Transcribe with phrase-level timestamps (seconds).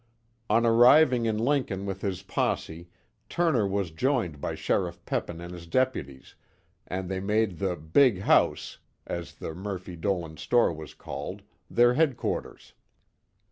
[0.49, 2.89] On arriving in Lincoln with his posse,
[3.29, 6.33] Turner was joined by Sheriff Peppin and his deputies,
[6.87, 12.73] and they made the "Big House," as the Murphy Dolan store was called, their headquarters.